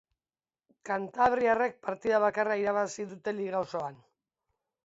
[0.89, 4.05] Kantabriarrek partida bakarra irabazi dute liga osoan.